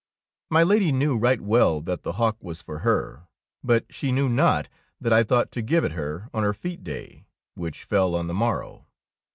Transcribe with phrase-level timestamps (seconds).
[0.49, 3.27] My Lady knew right well that the hawk was for her,
[3.63, 4.67] but she knew not
[4.99, 8.33] that I thought to give it her on her fete day, which fell on the
[8.33, 8.87] morrow.